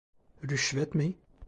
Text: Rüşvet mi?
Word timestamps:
Rüşvet 0.49 0.95
mi? 0.95 1.15